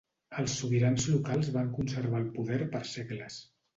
[0.43, 3.39] Els sobirans locals van conservar el poder per segles.